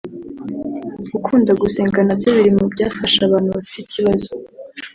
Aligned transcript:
Gukunda 1.11 1.51
gusenga 1.61 1.99
na 2.03 2.15
byo 2.19 2.29
biri 2.35 2.51
mu 2.57 2.65
byafasha 2.73 3.19
abantu 3.23 3.49
bafite 3.55 3.77
ikibazo 3.81 4.29